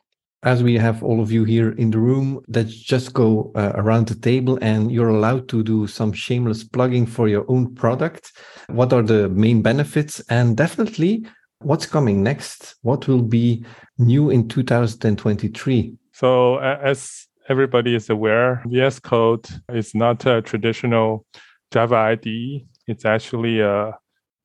[0.42, 4.09] As we have all of you here in the room, let's just go uh, around
[4.09, 8.32] the table and you're allowed to do some shameless plugging for your own product.
[8.68, 10.20] What are the main benefits?
[10.28, 11.26] And definitely
[11.61, 12.76] What's coming next?
[12.82, 13.64] What will be
[13.98, 15.96] new in 2023?
[16.18, 21.26] So, as everybody is aware, VS Code is not a traditional
[21.70, 22.66] Java IDE.
[22.87, 23.92] It's actually a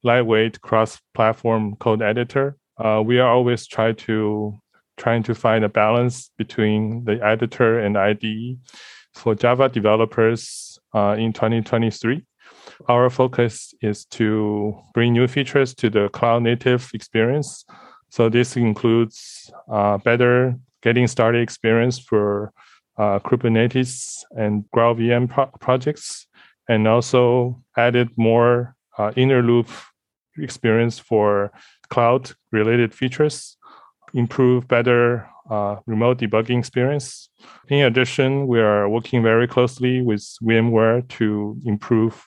[0.04, 2.58] lightweight cross-platform code editor.
[2.78, 4.60] Uh, we are always trying to
[4.98, 8.60] trying to find a balance between the editor and IDE
[9.14, 12.22] for Java developers uh, in 2023
[12.90, 17.64] our focus is to bring new features to the cloud native experience.
[18.10, 22.54] So this includes uh, better getting started experience for
[22.98, 26.28] uh, Kubernetes and GraalVM pro- projects,
[26.68, 29.68] and also added more uh, inner loop
[30.38, 31.52] experience for
[31.90, 33.58] cloud related features,
[34.14, 37.30] improve better uh, remote debugging experience.
[37.70, 42.26] In addition, we are working very closely with VMware to improve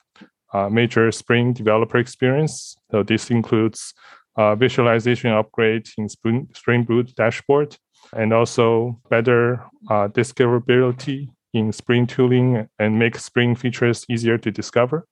[0.52, 2.76] uh, major Spring developer experience.
[2.90, 3.94] So this includes
[4.36, 7.76] uh, visualization upgrade in Spring, Spring Boot dashboard
[8.12, 15.06] and also better uh, discoverability in Spring tooling and make Spring features easier to discover.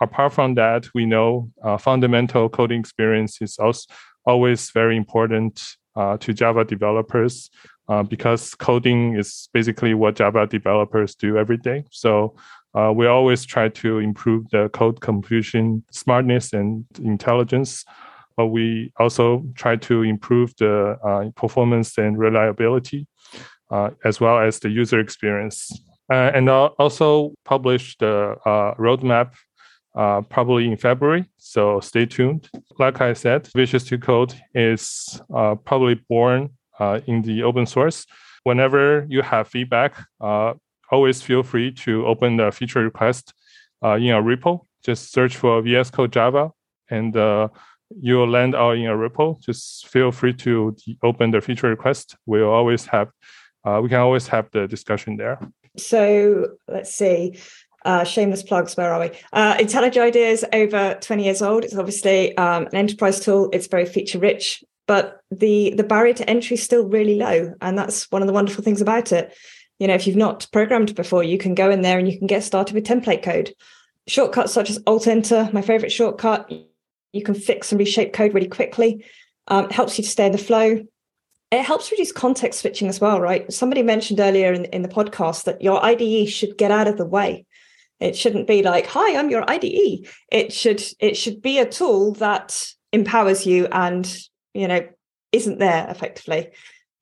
[0.00, 3.92] Apart from that, we know uh, fundamental coding experience is also
[4.26, 7.50] always very important uh, to Java developers
[7.88, 11.84] uh, because coding is basically what Java developers do every day.
[11.90, 12.34] So
[12.74, 17.84] uh, we always try to improve the code completion smartness and intelligence.
[18.36, 23.06] But we also try to improve the uh, performance and reliability,
[23.70, 25.70] uh, as well as the user experience.
[26.10, 28.36] Uh, and also publish the
[28.78, 29.32] roadmap
[29.94, 31.24] uh, probably in February.
[31.36, 32.48] So stay tuned.
[32.78, 38.06] Like I said, Visual Studio Code is uh, probably born uh, in the open source.
[38.44, 40.54] Whenever you have feedback, uh,
[40.90, 43.34] always feel free to open the feature request
[43.84, 44.60] uh, in a repo.
[44.84, 46.50] Just search for VS Code Java
[46.90, 47.14] and
[47.92, 49.40] uh, you'll land out in a repo.
[49.40, 52.16] Just feel free to open the feature request.
[52.26, 53.08] We'll always have,
[53.64, 55.38] we can always have the discussion there.
[55.76, 57.38] So let's see
[57.84, 59.10] uh, shameless plugs, where are we?
[59.32, 61.64] Uh, IntelliJ IDEA is over 20 years old.
[61.64, 63.50] It's obviously um, an enterprise tool.
[63.52, 67.76] It's very feature rich, but the the barrier to entry is still really low, and
[67.76, 69.34] that's one of the wonderful things about it.
[69.78, 72.26] You know, if you've not programmed before, you can go in there and you can
[72.26, 73.52] get started with template code.
[74.06, 76.50] Shortcuts such as Alt Enter, my favorite shortcut,
[77.12, 79.04] you can fix and reshape code really quickly.
[79.48, 80.84] Um, it helps you to stay in the flow.
[81.50, 83.52] It helps reduce context switching as well, right?
[83.52, 87.04] Somebody mentioned earlier in, in the podcast that your IDE should get out of the
[87.04, 87.44] way
[88.02, 92.12] it shouldn't be like, "Hi, I'm your IDE." It should it should be a tool
[92.14, 94.04] that empowers you and
[94.54, 94.86] you know
[95.30, 96.50] isn't there effectively.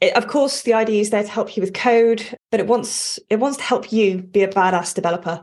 [0.00, 3.18] It, of course, the IDE is there to help you with code, but it wants
[3.30, 5.42] it wants to help you be a badass developer.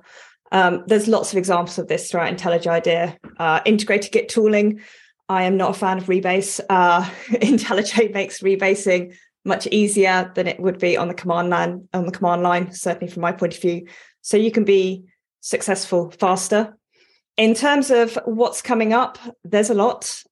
[0.51, 3.17] Um, there's lots of examples of this throughout IntelliJ IDEA.
[3.37, 4.81] Uh, integrated Git tooling.
[5.29, 6.59] I am not a fan of rebase.
[6.69, 11.87] Uh, IntelliJ makes rebasing much easier than it would be on the command line.
[11.93, 13.87] On the command line, certainly from my point of view.
[14.21, 15.05] So you can be
[15.41, 16.77] successful faster.
[17.37, 20.23] In terms of what's coming up, there's a lot.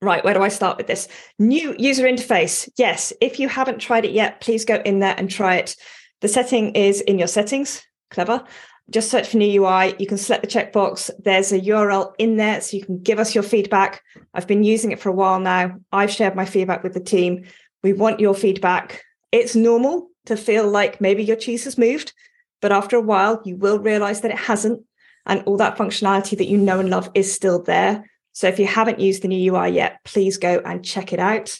[0.00, 1.08] Right, where do I start with this?
[1.40, 2.68] New user interface.
[2.76, 5.74] Yes, if you haven't tried it yet, please go in there and try it.
[6.20, 7.84] The setting is in your settings.
[8.10, 8.44] Clever.
[8.90, 9.94] Just search for new UI.
[9.98, 11.10] You can select the checkbox.
[11.18, 14.02] There's a URL in there so you can give us your feedback.
[14.32, 15.76] I've been using it for a while now.
[15.92, 17.44] I've shared my feedback with the team.
[17.82, 19.02] We want your feedback.
[19.30, 22.14] It's normal to feel like maybe your cheese has moved.
[22.62, 24.82] But after a while, you will realize that it hasn't.
[25.26, 28.10] And all that functionality that you know and love is still there.
[28.32, 31.58] So if you haven't used the new UI yet, please go and check it out.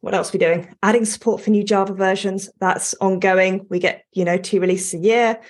[0.00, 0.72] What else are we doing?
[0.82, 2.48] Adding support for new Java versions.
[2.60, 3.66] That's ongoing.
[3.68, 5.40] We get, you know, two releases a year.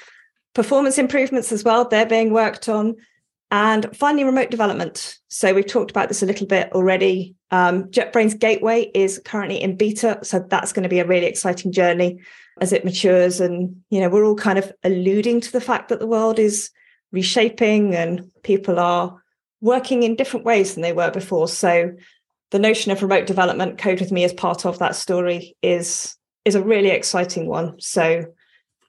[0.59, 1.85] Performance improvements as well.
[1.85, 2.97] They're being worked on.
[3.53, 5.17] And finally, remote development.
[5.29, 7.37] So we've talked about this a little bit already.
[7.53, 10.19] Um, JetBrains Gateway is currently in beta.
[10.25, 12.19] So that's going to be a really exciting journey
[12.61, 13.41] as it matures.
[13.41, 16.71] And, you know, we're all kind of alluding to the fact that the world is
[17.13, 19.23] reshaping and people are
[19.61, 21.47] working in different ways than they were before.
[21.47, 21.93] So
[22.51, 26.57] the notion of remote development, Code with Me as part of that story is is
[26.57, 27.81] a really exciting one.
[27.81, 28.25] So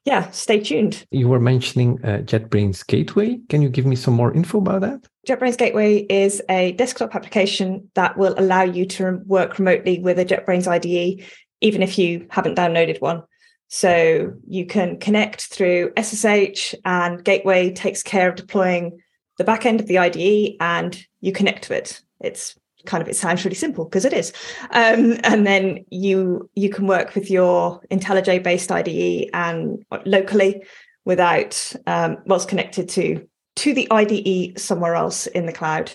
[0.06, 1.06] yeah, stay tuned.
[1.12, 3.40] You were mentioning uh, JetBrains Gateway.
[3.50, 5.08] Can you give me some more info about that?
[5.28, 10.26] JetBrains Gateway is a desktop application that will allow you to work remotely with a
[10.26, 11.24] JetBrains IDE,
[11.62, 13.24] even if you haven't downloaded one.
[13.68, 19.00] So you can connect through SSH, and Gateway takes care of deploying
[19.38, 22.02] the back end of the IDE, and you connect to it.
[22.20, 24.32] It's kind of it sounds really simple because it is,
[24.72, 30.64] um, and then you you can work with your IntelliJ based IDE and locally
[31.06, 33.28] without um, what's connected to
[33.58, 35.94] to the IDE somewhere else in the cloud.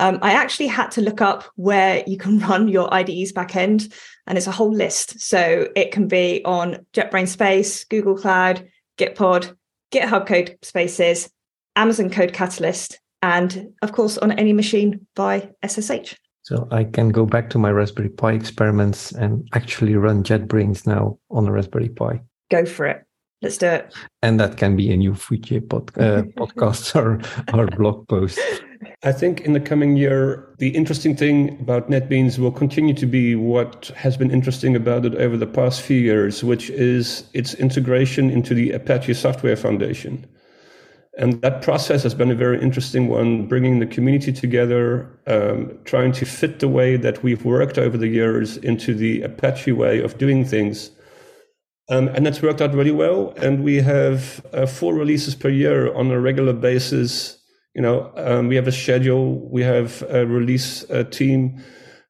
[0.00, 3.92] Um, I actually had to look up where you can run your IDE's backend,
[4.26, 5.20] and it's a whole list.
[5.20, 8.68] So it can be on JetBrains Space, Google Cloud,
[8.98, 9.56] Gitpod,
[9.92, 11.30] GitHub Codespaces,
[11.76, 16.16] Amazon CodeCatalyst, and of course on any machine by SSH.
[16.44, 21.18] So I can go back to my Raspberry Pi experiments and actually run JetBrains now
[21.30, 22.20] on a Raspberry Pi.
[22.50, 23.02] Go for it.
[23.40, 23.94] Let's do it.
[24.22, 27.20] And that can be a new Foojay pod, uh, podcast or,
[27.58, 28.38] or blog post.
[29.02, 33.34] I think in the coming year, the interesting thing about NetBeans will continue to be
[33.34, 38.30] what has been interesting about it over the past few years, which is its integration
[38.30, 40.26] into the Apache Software Foundation.
[41.16, 46.10] And that process has been a very interesting one, bringing the community together, um, trying
[46.12, 50.18] to fit the way that we've worked over the years into the Apache way of
[50.18, 50.90] doing things
[51.90, 53.34] um, and that's worked out really well.
[53.36, 57.38] And we have uh, four releases per year on a regular basis.
[57.74, 61.62] You know, um, we have a schedule, we have a release uh, team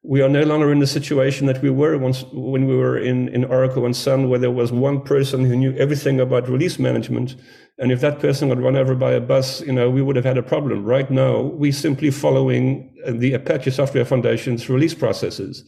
[0.07, 3.29] we are no longer in the situation that we were once when we were in,
[3.29, 7.37] in Oracle and Sun, where there was one person who knew everything about release management.
[7.79, 10.27] And if that person got run over by a bus, you know, we would have
[10.27, 10.85] had a problem.
[10.85, 15.65] Right now, we're simply following the Apache Software Foundation's release processes.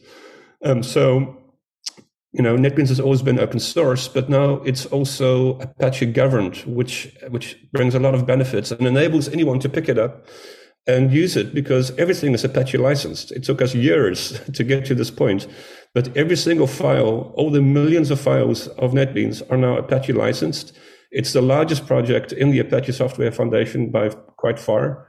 [0.63, 1.35] Um, so,
[2.33, 7.11] you know, NetBeans has always been open source, but now it's also Apache governed, which
[7.31, 10.27] which brings a lot of benefits and enables anyone to pick it up
[10.87, 13.33] and use it because everything is Apache licensed.
[13.33, 15.47] It took us years to get to this point,
[15.95, 20.73] but every single file, all the millions of files of NetBeans are now Apache licensed.
[21.11, 25.07] It's the largest project in the Apache Software Foundation by quite far.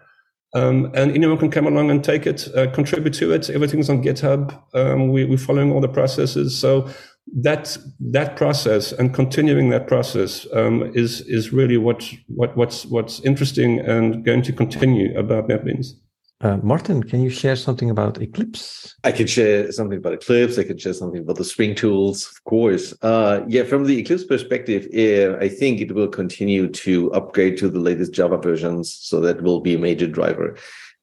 [0.54, 3.50] Um, and anyone can come along and take it, uh, contribute to it.
[3.50, 4.58] Everything's on GitHub.
[4.74, 6.58] Um, we, are following all the processes.
[6.58, 6.90] So
[7.36, 13.20] that that process and continuing that process um, is is really what what what's what's
[13.22, 15.94] interesting and going to continue about NetBeans.
[16.40, 18.96] Uh, Martin, can you share something about Eclipse?
[19.04, 20.60] I can share something about Eclipse.
[20.60, 22.94] I can share something about the Spring tools, of course.
[23.02, 27.70] Uh, yeah, from the Eclipse perspective, uh, I think it will continue to upgrade to
[27.70, 28.94] the latest Java versions.
[28.94, 30.56] So that will be a major driver.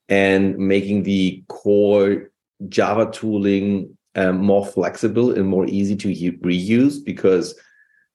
[0.09, 2.31] And making the core
[2.69, 7.55] Java tooling um, more flexible and more easy to reuse because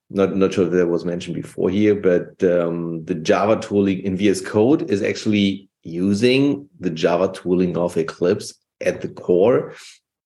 [0.09, 4.17] not not sure if that was mentioned before here, but um, the Java tooling in
[4.17, 9.75] VS Code is actually using the Java tooling of Eclipse at the core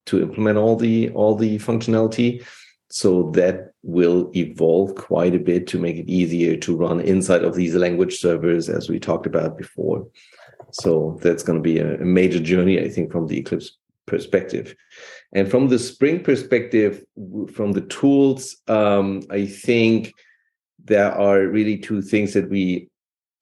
[0.05, 2.45] to implement all the all the functionality.
[2.89, 7.55] So that will evolve quite a bit to make it easier to run inside of
[7.55, 10.07] these language servers, as we talked about before.
[10.71, 14.75] So that's going to be a major journey, I think, from the Eclipse perspective.
[15.33, 17.03] And from the Spring perspective,
[17.53, 20.13] from the tools, um, I think
[20.83, 22.89] there are really two things that we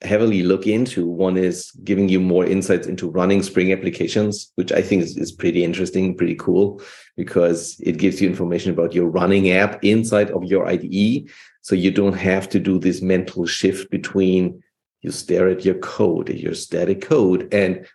[0.02, 1.06] heavily look into.
[1.06, 5.32] One is giving you more insights into running Spring applications, which I think is, is
[5.32, 6.82] pretty interesting, pretty cool,
[7.18, 11.30] because it gives you information about your running app inside of your IDE.
[11.62, 14.64] So you don't have to do this mental shift between
[15.02, 17.86] you stare at your code, your static code, and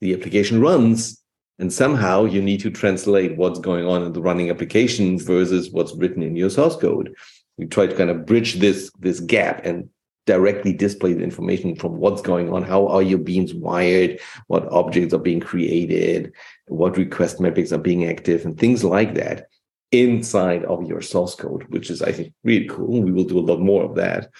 [0.00, 1.17] the application runs
[1.58, 5.94] and somehow you need to translate what's going on in the running application versus what's
[5.96, 7.14] written in your source code.
[7.56, 9.88] We try to kind of bridge this, this gap and
[10.26, 12.62] directly display the information from what's going on.
[12.62, 14.20] How are your beans wired?
[14.46, 16.32] What objects are being created?
[16.66, 19.48] What request metrics are being active and things like that
[19.90, 23.02] inside of your source code, which is, I think, really cool.
[23.02, 24.30] We will do a lot more of that.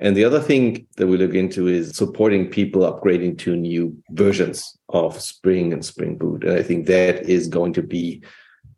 [0.00, 4.76] And the other thing that we look into is supporting people upgrading to new versions
[4.88, 6.44] of Spring and Spring Boot.
[6.44, 8.22] And I think that is going to be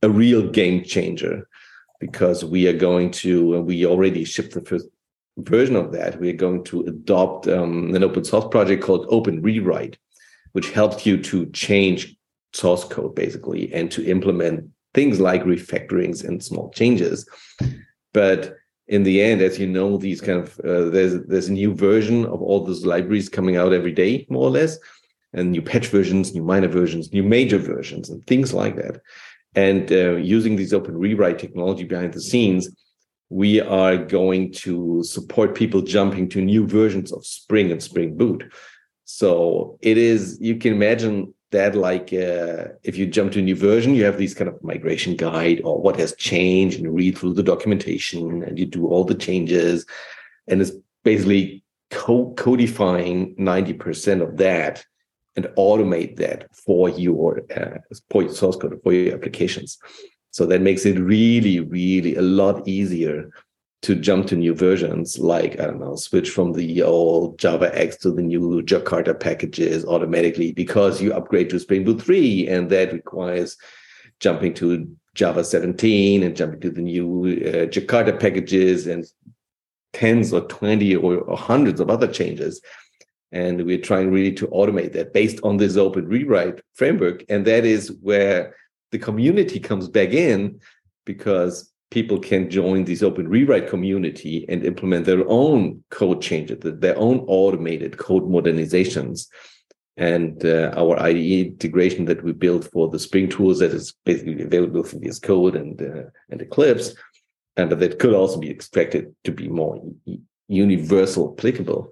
[0.03, 1.49] a real game changer
[2.01, 4.87] because we are going to, and we already shipped the first
[5.39, 9.41] version of that, we are going to adopt um, an open source project called Open
[9.43, 9.99] Rewrite,
[10.53, 12.15] which helps you to change
[12.53, 17.29] source code basically and to implement things like refactorings and small changes.
[18.13, 18.57] But
[18.89, 22.25] in the end, as you know, these kind of uh, there's there's a new version
[22.27, 24.79] of all those libraries coming out every day, more or less,
[25.33, 29.01] and new patch versions, new minor versions, new major versions, and things like that.
[29.55, 32.69] And uh, using these open rewrite technology behind the scenes,
[33.29, 38.45] we are going to support people jumping to new versions of Spring and Spring Boot.
[39.05, 43.55] So it is you can imagine that like uh, if you jump to a new
[43.55, 47.35] version you have these kind of migration guide or what has changed and read through
[47.35, 49.87] the documentation and you do all the changes.
[50.49, 50.73] And it's
[51.05, 54.85] basically co- codifying 90% of that
[55.37, 57.79] and automate that for your uh,
[58.11, 59.79] for your source code for your applications.
[60.31, 63.31] So that makes it really really a lot easier
[63.83, 68.11] to jump to new versions, like, I don't know, switch from the old javax to
[68.11, 72.49] the new Jakarta packages automatically because you upgrade to Spring Boot 3.
[72.49, 73.57] And that requires
[74.19, 79.05] jumping to Java 17 and jumping to the new uh, Jakarta packages and
[79.93, 82.61] tens or 20 or, or hundreds of other changes.
[83.33, 87.25] And we're trying really to automate that based on this open rewrite framework.
[87.29, 88.57] And that is where
[88.91, 90.61] the community comes back in
[91.05, 96.99] because people can join this open rewrite community and implement their own code changes, their
[96.99, 99.29] own automated code modernizations.
[99.97, 104.43] And uh, our IDE integration that we built for the Spring tools that is basically
[104.43, 106.95] available for VS Code and uh, and Eclipse,
[107.57, 109.81] and that could also be expected to be more
[110.49, 111.91] universal applicable,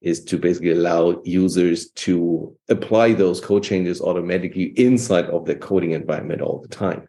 [0.00, 5.92] is to basically allow users to apply those code changes automatically inside of their coding
[5.92, 7.08] environment all the time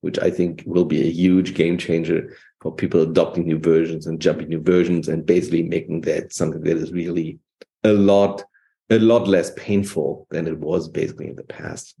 [0.00, 4.20] which I think will be a huge game changer for people adopting new versions and
[4.20, 7.38] jumping new versions and basically making that something that is really
[7.84, 8.44] a lot
[8.90, 11.96] a lot less painful than it was basically in the past.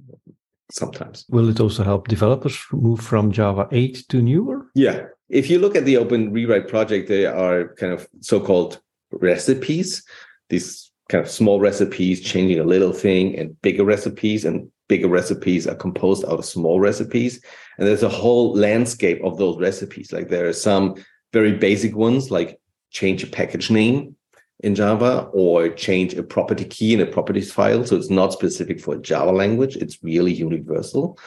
[0.70, 1.24] sometimes.
[1.28, 4.66] Will it also help developers move from Java 8 to newer?
[4.74, 5.06] Yeah.
[5.28, 8.80] If you look at the Open Rewrite project, there are kind of so called
[9.10, 10.02] recipes,
[10.48, 15.66] these kind of small recipes changing a little thing and bigger recipes and bigger recipes
[15.66, 17.40] are composed out of small recipes.
[17.78, 20.12] And there's a whole landscape of those recipes.
[20.12, 20.94] Like there are some
[21.32, 22.58] very basic ones like
[22.90, 24.16] change a package name
[24.60, 27.84] in java or change a property key in a properties file.
[27.84, 29.76] So it's not specific for a java language.
[29.76, 31.18] It's really universal.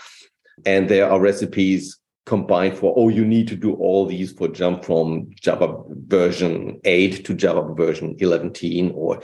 [0.65, 1.99] And there are recipes
[2.30, 5.67] combined for oh you need to do all these for jump from java
[6.07, 8.53] version 8 to java version 11
[8.93, 9.21] or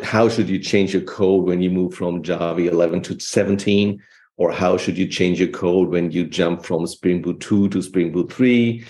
[0.00, 4.00] how should you change your code when you move from Java 11 to 17?
[4.36, 7.82] Or how should you change your code when you jump from Spring Boot 2 to
[7.82, 8.84] Spring Boot 3?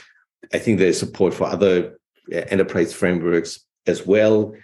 [0.52, 1.98] I think there's support for other
[2.32, 4.54] uh, enterprise frameworks as well,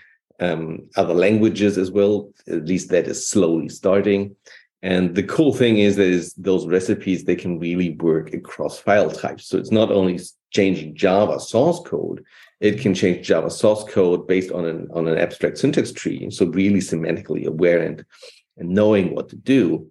[0.40, 2.30] um, other languages as well.
[2.46, 4.36] At least that is slowly starting.
[4.84, 9.10] And the cool thing is that is those recipes they can really work across file
[9.10, 9.48] types.
[9.48, 10.20] So it's not only
[10.50, 12.22] changing Java source code,
[12.60, 16.30] it can change Java source code based on an on an abstract syntax tree.
[16.30, 18.04] So really semantically aware and
[18.58, 19.90] and knowing what to do,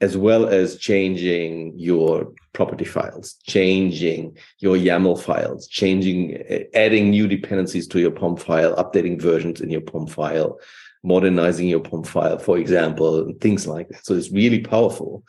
[0.00, 6.42] as well as changing your property files, changing your YAML files, changing
[6.74, 10.58] adding new dependencies to your POM file, updating versions in your POM file,
[11.02, 14.06] modernizing your POM file, for example, things like that.
[14.06, 15.24] So it's really powerful.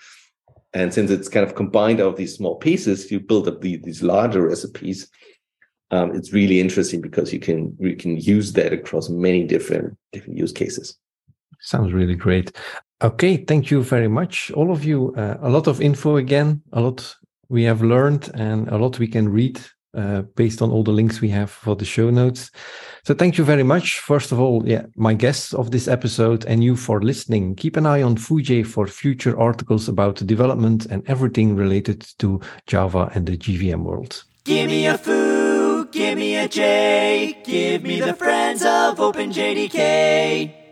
[0.74, 3.78] And since it's kind of combined out of these small pieces, you build up the,
[3.78, 5.10] these larger recipes
[5.94, 10.40] um, it's really interesting because you can you can use that across many different different
[10.40, 10.98] use cases.
[11.60, 12.52] Sounds really great.
[13.04, 15.14] Okay, thank you very much, all of you.
[15.16, 17.16] Uh, a lot of info again, a lot
[17.48, 19.62] we have learned, and a lot we can read
[19.94, 22.52] uh, based on all the links we have for the show notes.
[23.04, 24.00] So thank you very much.
[24.00, 27.56] First of all, yeah, my guests of this episode and you for listening.
[27.56, 33.12] Keep an eye on Foojay for future articles about development and everything related to Java
[33.14, 34.24] and the JVM world.
[34.46, 35.44] Give me a Foo.
[35.94, 40.63] Give me a J, give me the friends of OpenJDK.